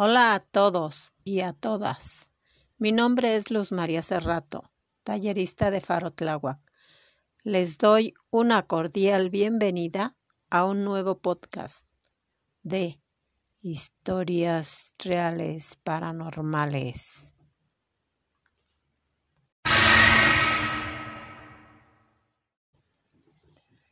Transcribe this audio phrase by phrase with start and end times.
[0.00, 2.30] Hola a todos y a todas.
[2.76, 4.70] Mi nombre es Luz María Cerrato,
[5.02, 6.14] tallerista de Faro.
[7.42, 10.16] Les doy una cordial bienvenida
[10.50, 11.88] a un nuevo podcast
[12.62, 13.02] de
[13.58, 17.32] historias reales paranormales.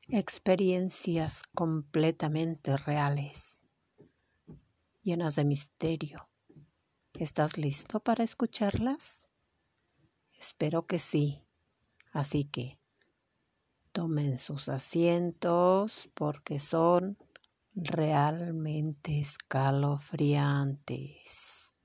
[0.08, 3.55] Experiencias completamente reales
[5.06, 6.28] llenas de misterio.
[7.12, 9.28] ¿Estás listo para escucharlas?
[10.36, 11.44] Espero que sí.
[12.10, 12.80] Así que
[13.92, 17.16] tomen sus asientos porque son
[17.72, 21.76] realmente escalofriantes.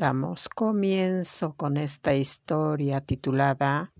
[0.00, 3.92] Damos comienzo con esta historia titulada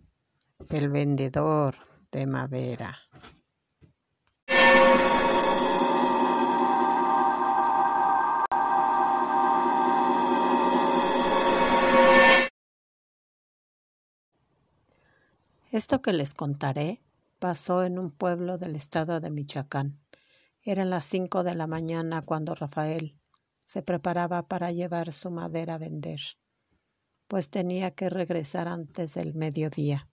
[0.71, 1.75] El vendedor
[2.13, 2.97] de madera.
[15.73, 17.03] Esto que les contaré
[17.41, 19.99] pasó en un pueblo del estado de Michoacán.
[20.63, 23.18] Eran las cinco de la mañana cuando Rafael,
[23.69, 26.21] se preparaba para llevar su madera a vender,
[27.27, 30.09] pues tenía que regresar antes del mediodía.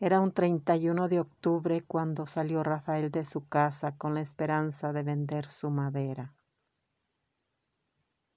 [0.00, 5.02] Era un 31 de octubre cuando salió Rafael de su casa con la esperanza de
[5.02, 6.34] vender su madera.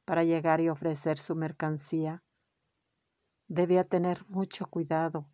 [0.04, 2.22] Para llegar y ofrecer su mercancía,
[3.52, 5.28] debía tener mucho cuidado,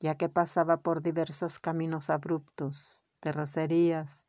[0.00, 4.24] ya que pasaba por diversos caminos abruptos, terracerías,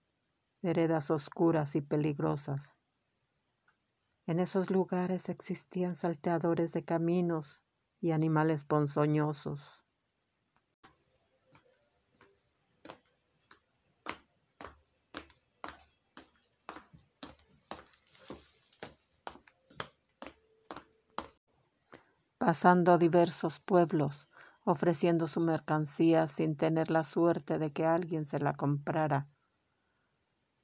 [0.62, 2.78] veredas oscuras y peligrosas.
[4.26, 7.64] En esos lugares existían salteadores de caminos
[8.02, 9.85] y animales ponzoñosos.
[22.46, 24.30] Pasando diversos pueblos,
[24.66, 29.28] ofreciendo su mercancía sin tener la suerte de que alguien se la comprara.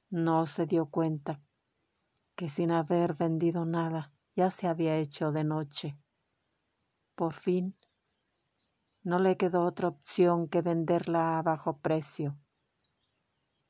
[0.08, 1.40] No se dio cuenta
[2.36, 5.98] que sin haber vendido nada ya se había hecho de noche.
[7.16, 7.74] Por fin,
[9.02, 12.38] no le quedó otra opción que venderla a bajo precio,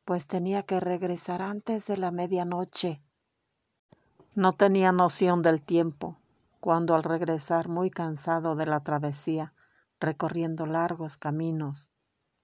[0.05, 3.03] pues tenía que regresar antes de la medianoche.
[4.35, 6.22] No tenía noción del tiempo
[6.63, 9.53] cuando al regresar muy cansado de la travesía,
[9.99, 11.91] recorriendo largos caminos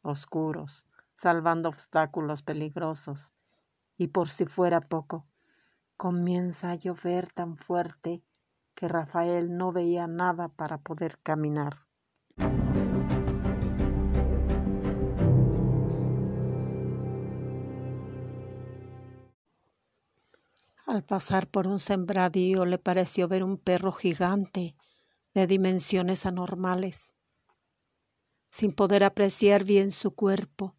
[0.03, 0.84] oscuros,
[1.15, 3.33] salvando obstáculos peligrosos,
[3.97, 5.25] y por si fuera poco,
[5.97, 8.25] comienza a llover tan fuerte
[8.75, 11.88] que Rafael no veía nada para poder caminar.
[20.98, 24.75] Al pasar por un sembradío le pareció ver un perro gigante
[25.32, 27.14] de dimensiones anormales.
[28.47, 30.75] Sin poder apreciar bien su cuerpo,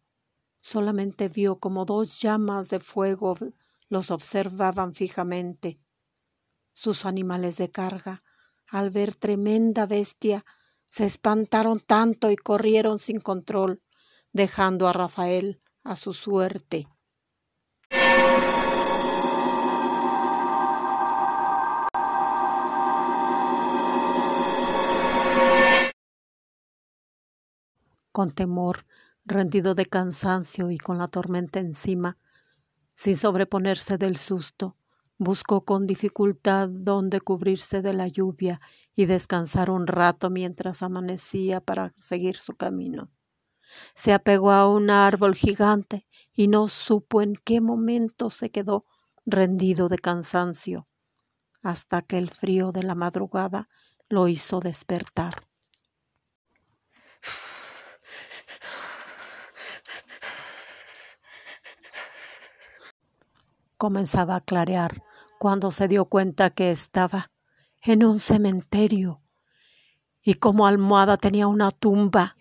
[0.60, 3.34] solamente vio como dos llamas de fuego
[3.88, 5.80] los observaban fijamente.
[6.74, 8.22] Sus animales de carga,
[8.68, 10.44] al ver tremenda bestia,
[10.84, 13.82] se espantaron tanto y corrieron sin control,
[14.34, 16.86] dejando a Rafael a su suerte.
[28.12, 28.86] Con temor,
[29.24, 32.18] rendido de cansancio y con la tormenta encima,
[32.94, 34.76] sin sobreponerse del susto,
[35.18, 38.58] buscó con dificultad dónde cubrirse de la lluvia
[38.94, 43.10] y descansar un rato mientras amanecía para seguir su camino.
[43.94, 48.82] Se apegó a un árbol gigante y no supo en qué momento se quedó
[49.26, 50.86] rendido de cansancio,
[51.62, 53.68] hasta que el frío de la madrugada
[54.08, 55.49] lo hizo despertar.
[63.80, 65.02] Comenzaba a clarear
[65.38, 67.30] cuando se dio cuenta que estaba
[67.82, 69.22] en un cementerio
[70.22, 72.36] y como almohada tenía una tumba.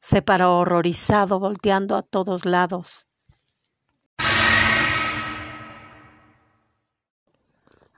[0.00, 3.08] Se paró horrorizado, volteando a todos lados.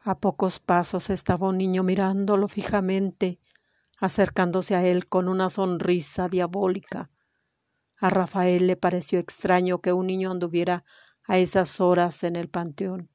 [0.03, 3.39] A pocos pasos estaba un niño mirándolo fijamente,
[3.99, 7.11] acercándose a él con una sonrisa diabólica.
[7.99, 10.85] A Rafael le pareció extraño que un niño anduviera
[11.25, 13.11] a esas horas en el panteón.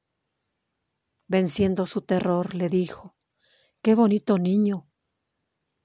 [1.26, 3.14] Venciendo su terror, le dijo,
[3.82, 4.88] Qué bonito niño.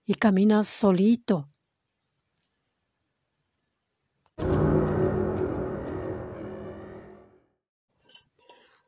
[0.05, 1.49] Y caminas solito.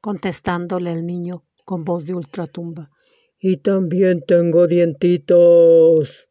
[0.02, 2.92] Contestándole el niño con voz de ultratumba,
[3.40, 6.30] Y también tengo dientitos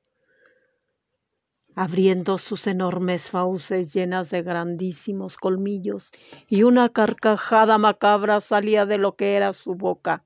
[1.75, 6.11] abriendo sus enormes fauces llenas de grandísimos colmillos,
[6.49, 10.25] y una carcajada macabra salía de lo que era su boca.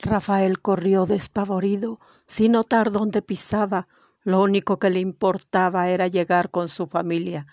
[0.00, 3.88] Rafael corrió despavorido, sin notar dónde pisaba.
[4.22, 7.46] Lo único que le importaba era llegar con su familia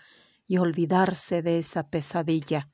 [0.48, 2.70] y olvidarse de esa pesadilla.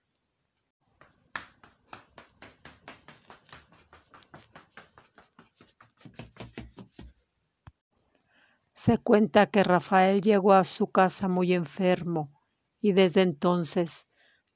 [8.84, 12.32] Se cuenta que Rafael llegó a su casa muy enfermo
[12.80, 14.08] y desde entonces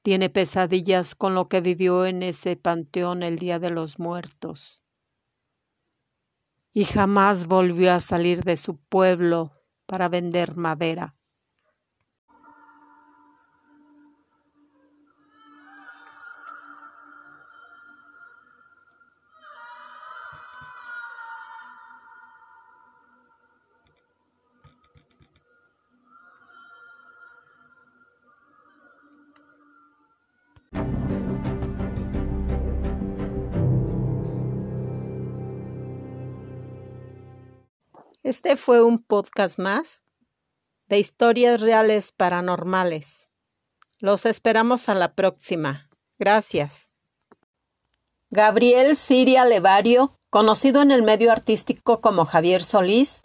[0.02, 4.82] tiene pesadillas con lo que vivió en ese panteón el Día de los Muertos.
[6.72, 9.52] Y jamás volvió a salir de su pueblo
[9.86, 11.12] para vender madera.
[38.26, 40.02] Este fue un podcast más
[40.88, 43.28] de historias reales paranormales.
[44.00, 45.88] Los esperamos a la próxima.
[46.18, 46.90] Gracias.
[48.30, 53.20] Gabriel Siria Levario, conocido en el medio artístico como Javier Solís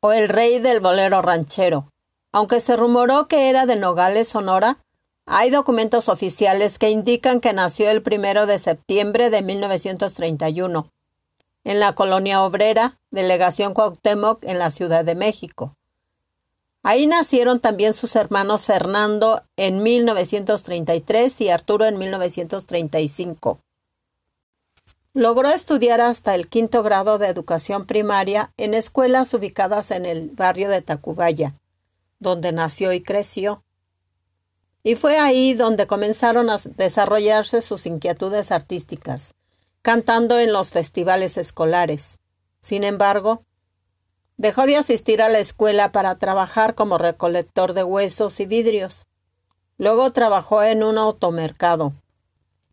[0.00, 1.90] o el rey del bolero ranchero.
[2.32, 4.78] Aunque se rumoró que era de Nogales, Sonora,
[5.26, 10.90] hay documentos oficiales que indican que nació el primero de septiembre de 1931
[11.66, 15.76] en la colonia obrera, delegación Cuauhtémoc en la Ciudad de México.
[16.84, 23.58] Ahí nacieron también sus hermanos Fernando en 1933 y Arturo en 1935.
[25.12, 30.68] Logró estudiar hasta el quinto grado de educación primaria en escuelas ubicadas en el barrio
[30.68, 31.52] de Tacubaya,
[32.20, 33.64] donde nació y creció.
[34.84, 39.35] Y fue ahí donde comenzaron a desarrollarse sus inquietudes artísticas
[39.86, 42.18] cantando en los festivales escolares.
[42.60, 43.44] Sin embargo,
[44.36, 49.06] dejó de asistir a la escuela para trabajar como recolector de huesos y vidrios.
[49.78, 51.92] Luego trabajó en un automercado.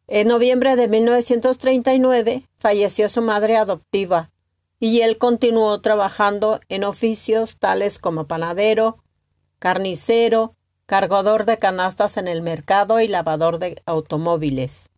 [0.08, 4.32] En noviembre de 1939 falleció su madre adoptiva
[4.80, 8.98] y él continuó trabajando en oficios tales como panadero,
[9.60, 10.56] carnicero,
[10.88, 14.90] cargador de canastas en el mercado y lavador de automóviles.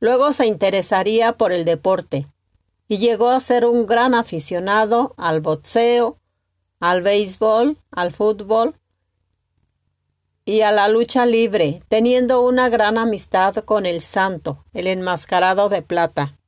[0.00, 2.26] Luego se interesaría por el deporte
[2.88, 6.18] y llegó a ser un gran aficionado al boxeo,
[6.80, 8.76] al béisbol, al fútbol
[10.44, 15.80] y a la lucha libre, teniendo una gran amistad con el santo, el enmascarado de
[15.80, 16.38] plata.